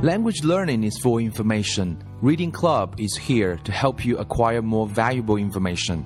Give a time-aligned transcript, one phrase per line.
[0.00, 1.96] Language learning is for information.
[2.22, 6.04] Reading Club is here to help you acquire more valuable information.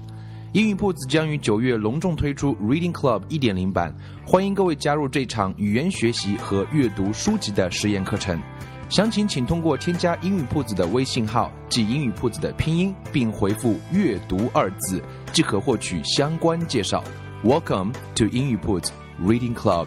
[0.55, 3.95] 英语铺子将于九月隆重推出 Reading Club 一点零版，
[4.25, 8.41] 欢迎各位加入这场语言学习和阅读书籍的实验课程。
[8.89, 15.03] 详情请通过添加英语铺子的微信号，即英语铺子的拼音，并回复“阅读”二字，
[15.35, 17.05] 即可获取相关介绍。
[17.45, 18.91] Welcome to 英语铺子
[19.23, 19.87] Reading Club。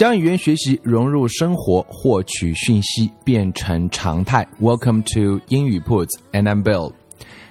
[0.00, 4.46] 将语言学习融入生活，获取讯息变成常态。
[4.60, 6.92] Welcome to 英语 Puts, and I'm Bill.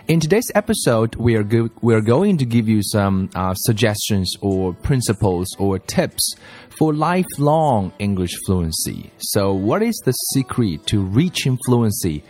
[0.08, 4.38] In today's episode, we are go- we are going to give you some uh, suggestions
[4.42, 6.36] or principles or tips
[6.78, 9.10] for lifelong English fluency.
[9.18, 12.24] So, what is the secret to reaching fluency?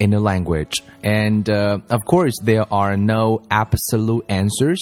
[0.00, 0.82] in a language.
[1.04, 4.80] And uh, of course, there are no absolute answers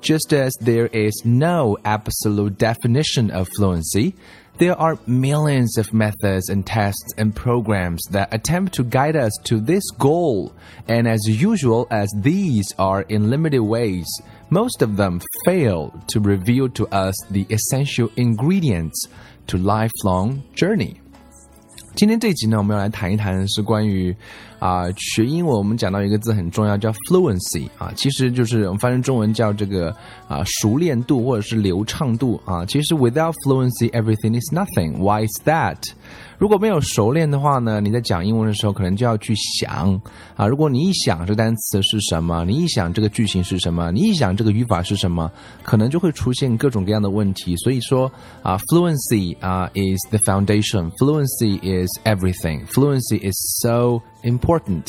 [0.00, 4.14] just as there is no absolute definition of fluency,
[4.58, 9.58] there are millions of methods and tests and programs that attempt to guide us to
[9.58, 10.52] this goal.
[10.86, 14.06] And as usual, as these are in limited ways,
[14.50, 19.06] most of them fail to reveal to us the essential ingredients
[19.46, 20.96] to lifelong journey.
[21.94, 24.16] 今天这集呢，我们要来谈一谈是关于
[24.59, 25.57] 啊学英文。
[25.57, 29.95] 我们讲到一个字很重要，叫 fluency 啊，其实就是我们翻译中文叫这个
[30.27, 32.65] 啊熟练度或者是流畅度啊。
[32.65, 34.97] 其实 without fluency everything is nothing.
[34.97, 35.77] Why is that?
[36.39, 39.99] 如果没有熟练的话呢，你在讲英文的时候可能就要去想
[40.35, 40.45] 啊。
[40.45, 45.31] 如果你一想这单词是什么，你一想这个句型是什么，你一想这个语法是什么，
[45.63, 47.55] 可能就会出现各种各样的问题。
[47.57, 48.11] 所以说
[48.43, 50.91] 啊，fluency 啊 is the foundation.
[50.99, 52.67] Fluency is everything.
[52.67, 54.83] Fluency is so important.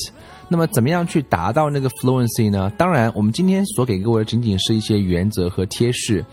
[0.50, 2.72] 那么，怎么样去达到那个 fluency 呢？
[2.78, 6.24] 当然，我们今天所给各位的仅仅是一些原则和贴士。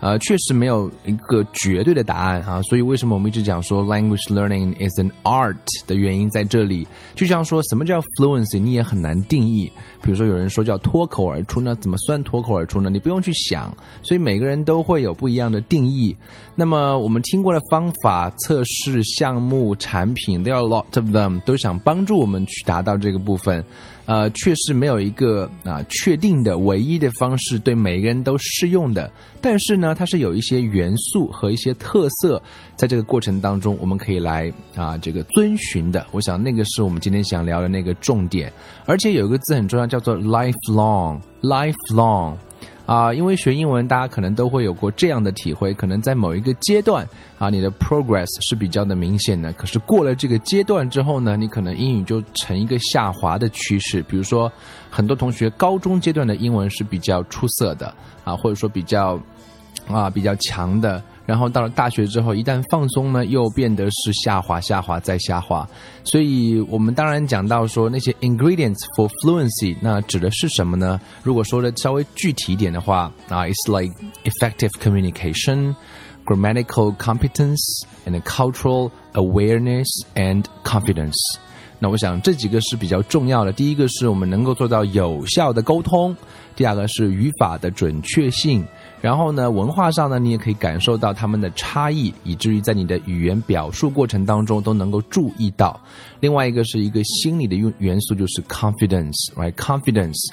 [0.00, 5.56] 呃，确实没有一个绝对的答案啊，所以为什么我们一直讲说 language learning is an art
[5.86, 6.86] 的原因在这里。
[7.14, 9.70] 就像说什么叫 fluency，你也很难定义。
[10.02, 12.90] 比如说有人说叫脱口而出呢，怎么算脱口而出呢？
[12.90, 16.14] 你不用去想，所以每个人都会有不一样的定义。
[16.54, 23.64] 那么我们听过的方法、测试、项目、产品，there are a lot of them，都想帮助我们去达到这个部分。
[24.04, 29.08] 呃，确实没有一个啊确定的唯一的方式对每个人都适用的。
[29.40, 32.42] 但是呢，它是有一些元素和一些特色，
[32.74, 36.04] 在这个过程当中，我们可以来啊这个遵循的。
[36.10, 38.52] 我想那个是我们今天想聊的那个重点。
[38.86, 42.34] 而且有一个字很重要，叫做 lifelong，lifelong。
[42.86, 47.08] 啊，因为学英文，大家可能都会有过这样的体会，可能在某一个阶段
[47.38, 49.52] 啊，你的 progress 是比较的明显的。
[49.52, 54.02] 可是过了这个阶段之后呢，你可能英语就呈一个下滑的趋势。
[54.02, 54.50] 比如说，
[54.90, 57.94] 很多同学高中阶段的英文是比较出色的
[58.24, 59.16] 啊，或者说比较
[59.88, 61.02] 啊比较强的。
[61.24, 65.66] 然后到了大学之后，一旦放松呢，又变得是下滑、下滑再下滑。
[66.02, 71.00] 所以我们当然讲到说那些 ingredients for fluency，那指的是什么呢？
[71.22, 73.94] 如果说的稍微具体一点的话啊，it's like
[74.24, 75.76] effective communication,
[76.24, 81.14] grammatical competence, and cultural awareness and confidence。
[81.78, 83.52] 那我想这几个是比较重要的。
[83.52, 86.14] 第一个是我们能够做到有效的沟通，
[86.56, 88.64] 第二个是语法的准确性。
[89.02, 95.78] 然后呢，文化上呢，你也可以感受到他们的差异，以至于在你的语言表述过程当中都能够注意到。
[96.20, 100.30] 另外一个是一个心理的用元素，就是 confidence，right？confidence。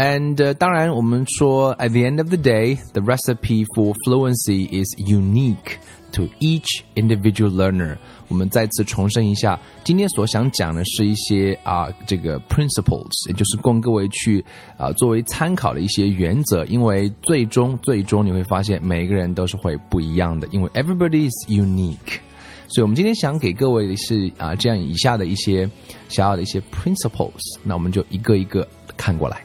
[0.00, 5.76] And 当然，我们说，at the end of the day，the recipe for fluency is unique
[6.12, 7.98] to each individual learner。
[8.28, 14.42] 我们再次重申一下，今天所想讲的是一些啊，这个 principles，也就是供各位去
[14.78, 16.64] 啊作为参考的一些原则。
[16.64, 22.20] 因为最终最终你会发现，每一个人都是会不一样的，因为 everybody is unique。
[22.68, 25.68] 所以我们今天想给各位的是啊这样以下的一些
[26.08, 28.66] 小小的一些 principles，那我们就一个一个
[28.96, 29.44] 看过来。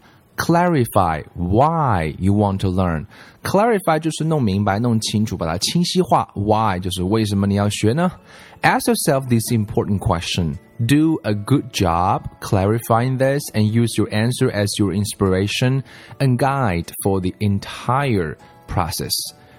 [0.40, 3.06] Clarify why you want to learn.
[3.42, 6.28] Clarify 就是弄明白、弄清楚，把它清晰化。
[6.34, 8.12] Why 就是为什么你要学呢？
[8.60, 10.58] Ask yourself this important question.
[10.78, 15.82] Do a good job clarifying this and use your answer as your inspiration
[16.18, 18.36] and guide for the entire
[18.68, 19.14] process.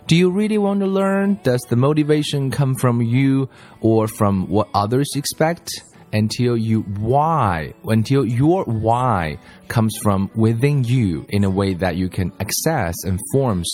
[0.08, 1.40] Do you really want to learn?
[1.44, 3.50] Does the motivation come from you
[3.81, 5.69] or from what others expect?
[6.14, 9.38] Until you why, until your why
[9.68, 13.69] comes from within you in a way that you can access and forms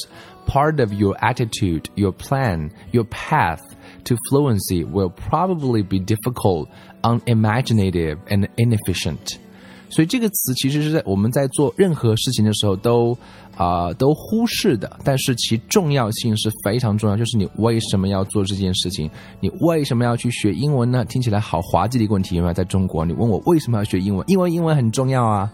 [0.48, 3.62] part of your attitude, your plan, your path
[4.06, 6.70] to fluency will probably be difficult,
[7.04, 9.40] unimaginative, and inefficient.
[9.90, 13.16] 所以这个词其实是在我们在做任何事情的时候都
[13.59, 17.17] 啊、都忽视的，但是其重要性是非常重要。
[17.17, 19.11] 就是你为什么要做这件事情？
[19.41, 21.05] 你为什么要去学英文呢？
[21.05, 22.55] 听起来好滑稽的一个问题，有没有？
[22.55, 24.25] 在中国，你问我为什么要学英文？
[24.29, 25.51] 因为英文很重要啊。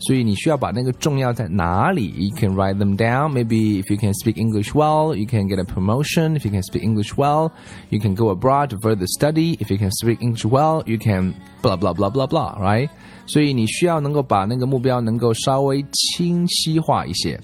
[0.00, 3.32] 所以你需要把那个重要在哪里？You can write them down.
[3.32, 6.38] Maybe if you can speak English well, you can get a promotion.
[6.38, 7.50] If you can speak English well,
[7.90, 9.56] you can go abroad to further study.
[9.56, 12.56] If you can speak English well, you can blah blah blah blah blah.
[12.60, 12.90] Right?
[13.26, 17.40] 所以你需要能够把那个目标能够稍微清晰化一些。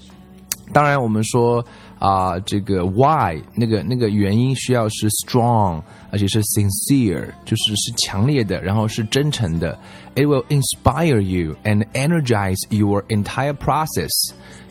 [0.73, 1.63] 当然，我们说
[2.04, 9.78] 啊、呃，这个 why 那个那个原因需要是 strong，而且是 sincere，就是是强烈的，然后是真诚的。
[10.14, 14.10] It will inspire you and energize your entire process。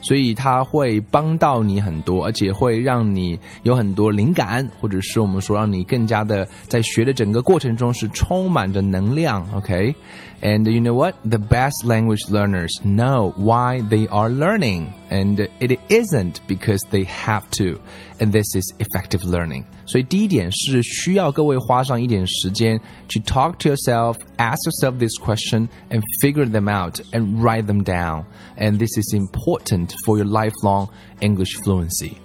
[0.02, 9.46] 所以它会帮到你很多，而且会让你有很多灵感，或者是我们说让你更加的在学的整个过程中是充满着能量。
[9.54, 11.16] OK。And you know what?
[11.26, 17.50] The best language learners know why they are learning, and it isn't because they have
[17.52, 17.80] to.
[18.20, 19.66] And this is effective learning.
[19.86, 27.84] 所以第一点是需要各位花上一点时间去 talk to yourself, ask yourself this question, and figure them out and write them
[27.84, 28.26] down.
[28.58, 30.90] And this is important for your lifelong
[31.22, 32.18] English fluency.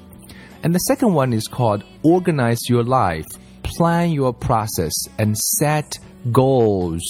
[0.63, 3.27] And the second one is called organize your life,
[3.63, 5.99] plan your process, and set
[6.33, 7.03] goals.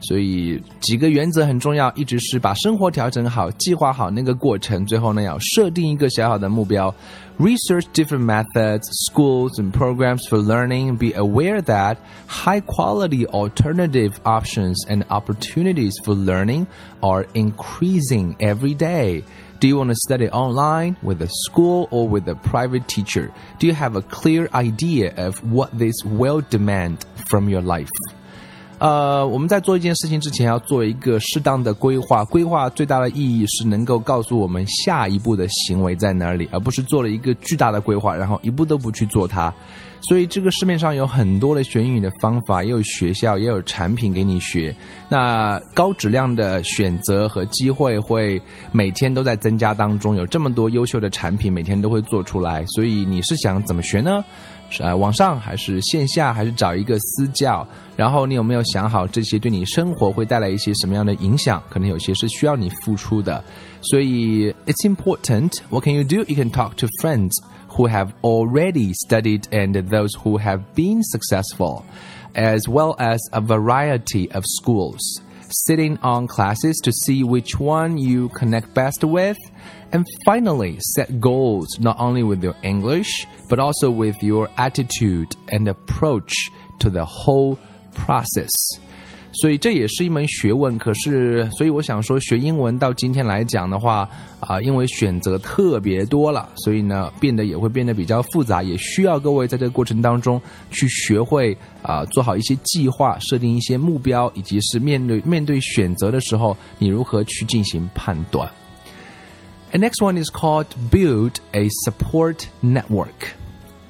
[0.00, 6.94] 所以几个原则很重要，一直是把生活调整好，计划好那个过程，最后呢要设定一个小小的目标。
[7.38, 10.96] Research different methods, schools and programs for learning.
[10.96, 11.96] Be aware that
[12.28, 16.66] high quality alternative options and opportunities for learning
[17.00, 19.24] are increasing every day.
[19.58, 23.32] Do you want to study online with a school or with a private teacher?
[23.58, 27.90] Do you have a clear idea of what this will demand from your life?
[28.79, 32.23] 呃，我们在做一件事情之前，要做一个适当的规划。
[32.23, 39.53] 规划最大的意义是能够告诉我们下一步的行为在哪里，而不是做了一个巨大的规划，然后一步都不去做它。
[40.01, 44.73] 所以，这个市面上有很多的学英语的方法，也有学校，也有产品给你学。
[45.09, 48.41] 那高质量的选择和机会会
[48.71, 52.65] 每天都在增加当中，有这么多优秀的产品，每天都会做出来。
[52.67, 54.23] 所以，你是想怎么学呢？
[54.71, 57.67] 是啊，网上还是线下，还是找一个私教？
[57.97, 61.61] 然后你有没有想好这些对你生活会带来一些什么样的影响？
[61.69, 63.43] 可能有些是需要你付出的，
[63.81, 65.51] 所以 it's important.
[65.69, 66.17] What can you do?
[66.27, 67.31] You can talk to friends
[67.68, 71.84] who have already studied and those who have been successful,
[72.34, 75.20] as well as a variety of schools.
[75.50, 79.36] Sitting on classes to see which one you connect best with.
[79.92, 85.68] And finally, set goals not only with your English, but also with your attitude and
[85.68, 86.32] approach
[86.80, 87.58] to the whole
[87.94, 88.50] process.
[89.34, 90.76] 所以这也是一门学问。
[90.78, 94.08] 可是，所以我想说，学英文到今天来讲的话，
[94.48, 108.48] 啊，因为选择特别多了，所以呢，变得也会变得比较复杂，也需要各位在这个过程当中去学会啊，做好一些计划，设定一些目标，以及是面对面对选择的时候，你如何去进行判断。
[109.72, 113.34] And next one is called build a support network.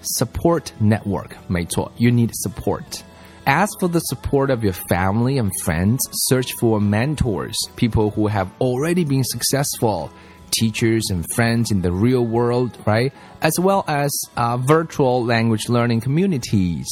[0.02, 1.30] Support network.
[1.46, 3.02] 没错, you need support.
[3.46, 5.98] Ask for the support of your family and friends.
[6.30, 10.08] Search for mentors, people who have already been successful,
[10.50, 13.12] teachers and friends in the real world, right?
[13.40, 16.86] As well as uh, virtual language learning communities.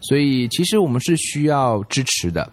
[0.00, 2.50] 所以其实我们是需要支持的。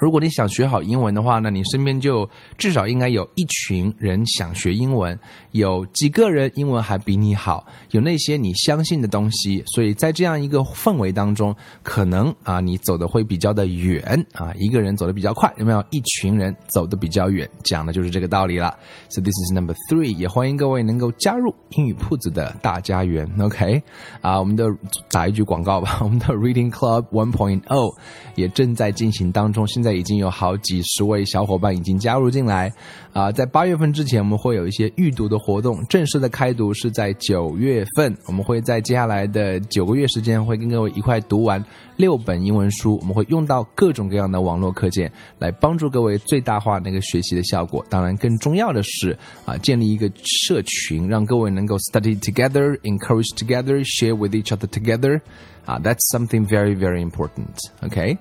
[0.00, 5.18] 如果你想学好英文的话呢，你身边就至少应该有一群人想学英文，
[5.50, 15.84] 有几个人英文还比你好，有那些你相信的东西，所以在这样一个氛围当中，可能啊你走的会比较的远啊，一个人走的比较快，有没有？
[15.90, 18.72] 一群人走的比较远，讲的就是这个道理了。
[19.08, 23.28] So this is number three，也欢迎各位能够加入英语铺子的大家园。
[23.40, 23.82] OK，
[24.20, 24.64] 啊，我们的
[25.10, 27.92] 打一句广告吧，我们的 Reading Club One Point O
[28.36, 29.87] 也正在进行当中，现在。
[29.94, 32.72] 已经有好几十位小伙伴已经加入进来，
[33.12, 41.64] 啊，在八月份之前，我们会有一些预读的活动，正式的开读是在九月份，我们会在接下来的九个月时间，会跟各位一块读完
[41.96, 47.84] 六本英文书，我们会用到各种各样的网络课件，来帮助各位最大化那个学习的效果。
[47.88, 50.10] 当然，更重要的是啊，建立一个
[50.46, 55.20] 社群，让各位能够 study together, encourage together, share with each other together，
[55.64, 58.16] 啊，that's something very very important，OK。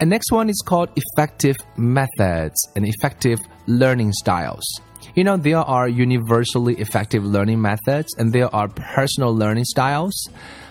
[0.00, 4.64] And next one is called effective methods and effective learning styles.
[5.14, 10.14] You know, there are universally effective learning methods and there are personal learning styles.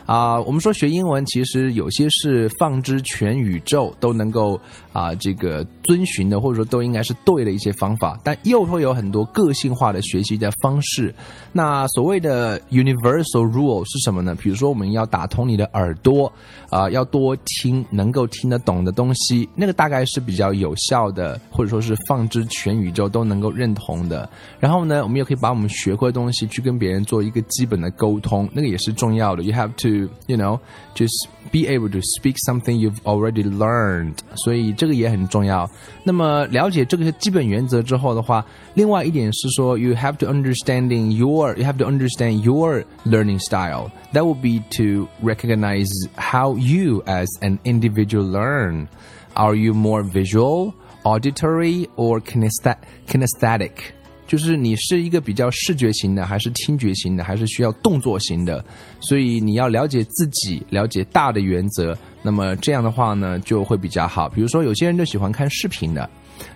[0.08, 4.60] 啊，我们说学英文其实有些是放之全宇宙都能够
[4.94, 11.14] 啊这个遵循的，或者说都应该是对的一些方法，但又会有很多个性化的学习的方式。
[11.52, 14.34] 那所谓的 universal rule 是什么呢？
[14.34, 16.32] 比如说我们要打通你的耳朵
[16.70, 24.30] 啊，要多听能够听得懂的东西，那个大概是比较有效的，或者说是放之全宇宙都能够认同的。
[24.58, 29.44] 然后呢，我们也可以把我们学会的东西去跟别人做一个基本的沟通，那个也是重要的。
[29.44, 29.97] You have to
[30.27, 30.59] you know
[30.95, 35.69] just be able to speak something you've already learned，所以这个也很重要。
[36.05, 43.91] 那么了解这个基本原则之后的话，另外一点是说，you have to understanding your you have to understand your learning style.
[44.13, 48.89] That would be to recognize how you as an individual learn.
[49.35, 50.75] Are you more visual,
[51.05, 53.93] auditory, or kinesthetic?
[54.28, 58.64] 就是你是一个比较视觉型的，还是听觉型的，还是需要动作型的？
[59.00, 61.98] 所以你要了解自己，了解大的原则。
[62.22, 64.28] 那么这样的话呢，就会比较好。
[64.28, 66.10] 比如说，有些人就喜欢看视频的。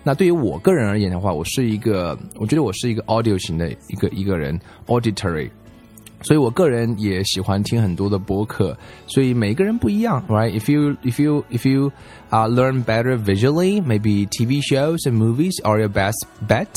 [0.04, 5.48] 那对于我个人而言的话，我是一个，我觉得我是一个 audio 型的一个一个人，auditory。
[6.20, 8.78] 所以我个人也喜欢听很多的播客。
[9.08, 11.90] 所以每个人不一样，right？If you if you if you
[12.30, 16.68] uh learn better visually, maybe TV shows and movies are your best bet.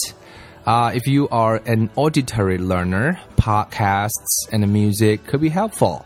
[0.65, 6.03] Uh, if you are an auditory learner, podcasts and music could be helpful.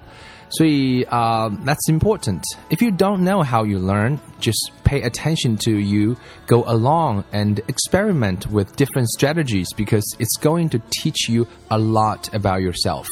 [0.50, 2.44] So uh, that's important.
[2.70, 7.60] If you don't know how you learn, just pay attention to you go along and
[7.68, 13.08] experiment with different strategies because it's going to teach you a lot about yourself.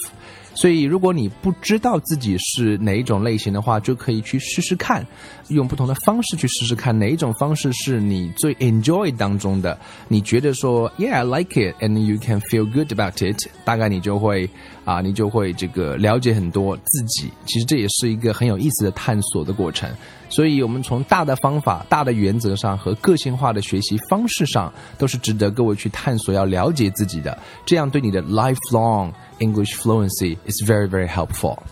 [0.57, 5.05] 所以，如果你不知道自己是哪一种类型的话，就可以去试试看，
[5.49, 9.77] 用不同的方式去试试看哪一种方式是你最 enjoy 当中的。
[10.07, 14.49] 你觉得说，Yeah，I like it，and you can feel good about it，大概你就会
[14.83, 17.31] 啊，你就会这个了解很多自己。
[17.45, 19.87] 其实这也是一个很有意思的探索的过程。
[20.27, 27.37] 所以，我们从大的方法、大的原则上和个性化的学习方式上，都是值得各位去探索、要了解自己的。
[27.63, 31.62] 这样对你的 lifelong English fluency is very, very helpful.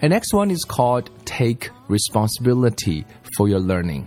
[0.00, 3.04] And next one is called take responsibility
[3.36, 4.06] for your learning.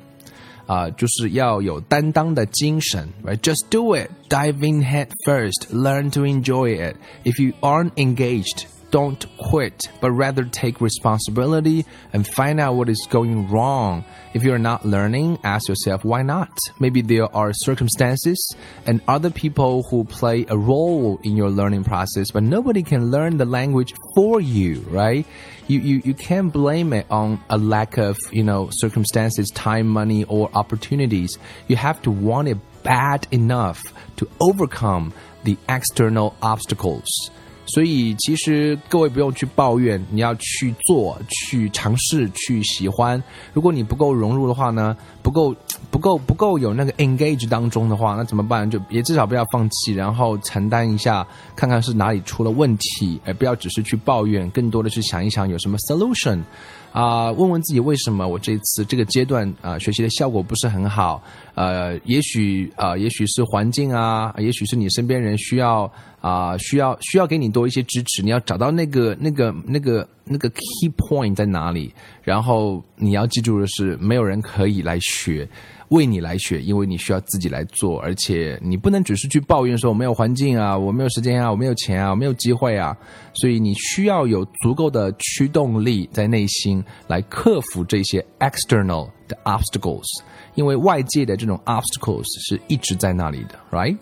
[0.68, 3.38] 啊、uh,，就是要有担当的精神，right?
[3.38, 6.96] Just do it, dive in head first, learn to enjoy it.
[7.24, 13.07] If you aren't engaged, don't quit, but rather take responsibility and find out what is
[13.11, 14.05] going wrong.
[14.35, 16.57] If you're not learning, ask yourself why not?
[16.79, 18.55] Maybe there are circumstances
[18.87, 23.37] and other people who play a role in your learning process, but nobody can learn
[23.37, 25.27] the language for you, right?
[25.69, 30.25] You, you, you can't blame it on a lack of, you know, circumstances, time, money,
[30.25, 31.39] or opportunities.
[31.69, 33.81] You have to want it bad enough
[34.17, 35.13] to overcome
[35.45, 37.31] the external obstacles.
[37.71, 43.23] 所以，其实各位不用去抱怨，你要去做、去尝试、去喜欢。
[43.53, 45.55] 如果你不够融入的话呢，不够、
[45.91, 48.69] 不够、不够有那个 engage 当中的话，那怎么办？
[48.71, 56.43] 就也至少不要放弃，然后承担一下，看看是哪里出了问题，而不要只是去抱怨，更多的是想一想有什么 solution。
[56.93, 61.23] 啊，问问自己为什么我这次这个阶段啊学习的效果不是很好？
[61.55, 68.23] 呃，也许啊，也许是环境啊，也许是你身边人需要啊，需要需要给你多一些支持。
[68.23, 71.93] 你要找到那个那个那个那个 key point 在哪里，
[72.23, 75.49] 然后你要记住的是，没有人可以来学。
[75.91, 82.97] 为你来学，因为你需要自己来做，而且你不能只是去抱怨说我没有环境啊，我没有时间啊，我没有钱啊，我没有机会啊，
[83.35, 90.07] 所以你需要有足够的驱动力在内心来克服这些 external 的 obstacles，
[90.55, 93.97] 因为外界的这种 obstacles 是一直在那里的，right？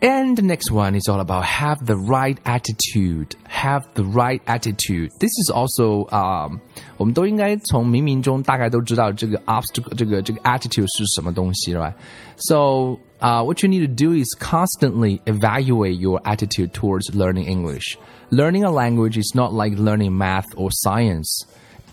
[0.00, 3.36] ，right？and the next one is all about have the right attitude.
[3.48, 5.10] Have the right attitude.
[5.20, 6.60] This is also um,
[6.96, 11.94] 我们都应该从冥冥中大概都知道这个 obstacle 这个这个 attitude 是什么东西，right?
[12.36, 17.98] So uh, what you need to do is constantly evaluate your attitude towards learning English.
[18.30, 21.44] Learning a language is not like learning math or science.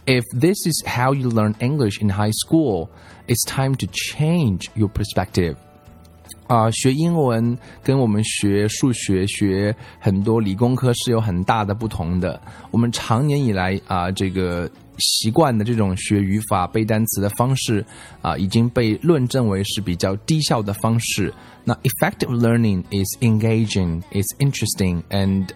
[0.06, 2.90] If this is how you learn English in high school,
[3.28, 5.58] it's time to change your perspective.
[6.53, 12.39] 啊，学英文跟我们学数学、学很多理工科是有很大的不同的。
[12.71, 17.83] 我们常年以来啊，这个习惯的这种学语法、背单词的方式
[18.21, 21.33] 啊，已经被论证为是比较低效的方式。
[21.65, 25.47] 那 effective learning is engaging, is interesting, and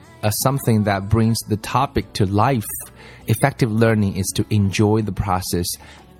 [0.43, 2.65] something that brings the topic to life.
[3.27, 5.67] Effective learning is to enjoy the process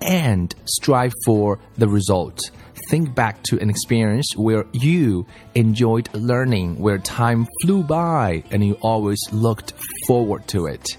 [0.01, 2.51] and strive for the result
[2.90, 8.76] think back to an experience where you enjoyed learning, where time flew by and you
[8.80, 9.72] always looked
[10.06, 10.96] forward to it.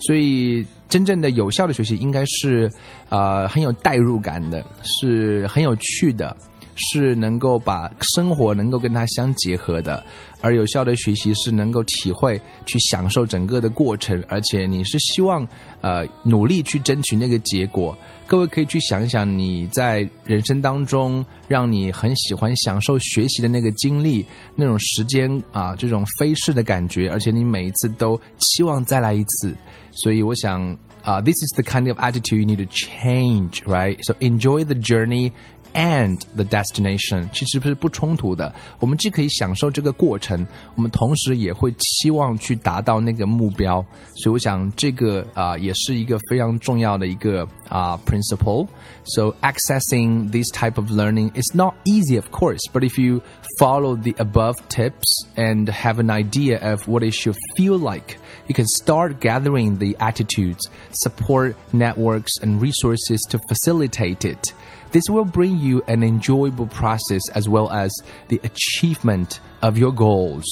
[0.00, 2.70] 所以，真正的有效的学习应该是，
[3.08, 6.36] 呃，很有代入感的，是很有趣的，
[6.77, 10.03] 是能够把生活能够跟它相结合的。
[10.39, 15.45] 而有效的学习是能够体会、去享受整个的过程，而且你是希望，
[15.81, 17.97] 呃，努力去争取那个结果。
[18.27, 24.23] 各位可以去想一想，你在人生当中让你很喜欢享受学习的那个经历，
[24.55, 29.55] 那种时间啊，这种飞逝的感觉，而且你每一次都期望再来一次。
[29.91, 30.61] 所以我想
[31.01, 33.97] 啊，this is the kind of attitude you need to change, right?
[34.03, 35.31] So enjoy the journey.
[35.74, 38.54] and the destination 其实不是不冲突的。
[38.78, 43.82] 我们既可以享受这个过程，我们同时也会期望去达到那个目标。
[44.16, 48.66] 所以我想这个啊、呃、也是一个非常重要的一个啊、呃、principle.
[49.04, 53.22] So accessing this type of learning is not easy, of course, but if you
[53.58, 58.54] follow the above tips and have an idea of what it should feel like, you
[58.54, 64.52] can start gathering the attitudes, support networks, and resources to facilitate it.
[64.91, 67.89] This will bring you an enjoyable process as well as
[68.29, 70.45] the achievement of your goals.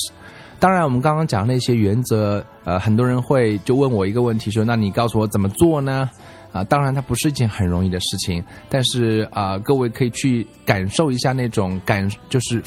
[0.60, 6.10] 当然，我们刚刚讲那些原则，呃，很多人会就问我一个问题，说：“那你告诉我怎么做呢？”
[6.54, 12.64] 啊，当然它不是一件很容易的事情，但是啊，各位可以去感受一下那种感，就是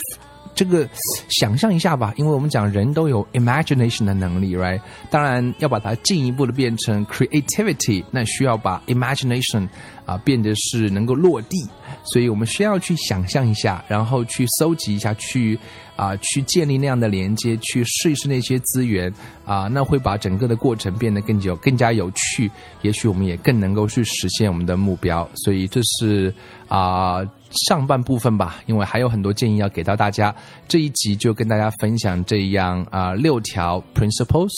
[0.58, 0.88] 这个
[1.28, 4.80] 想象一下吧，因为我们讲人都有 imagination 的能力，right？
[5.08, 9.68] 当然要把它进一步的变成 creativity，那需要把 imagination
[10.04, 11.64] 啊变得是能够落地，
[12.02, 15.56] 所以我们需要去想象一下，然后去搜集一下，去
[15.94, 22.50] 啊去建立那样的连接，去试一试那些资源啊，那会把整个的过程变得更有更加有趣，
[22.82, 26.34] 也许我们也更能够去实现我们的目标，所以这是
[26.67, 27.23] 啊。
[27.67, 30.33] 上半部分吧，因为还有很多建议要给到大家。
[30.67, 34.49] 这一集就跟大家分享这样啊六条 principles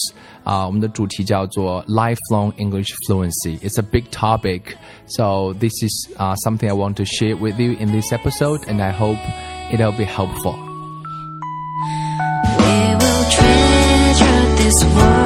[0.45, 3.59] 啊，我们的主题叫做 lifelong English fluency.
[3.59, 4.61] It's a big topic,
[5.07, 8.81] so this is uh, something I want to share with you in this episode, and
[8.81, 9.19] I hope
[9.69, 10.55] it'll be helpful.
[12.59, 15.18] We will treasure this world.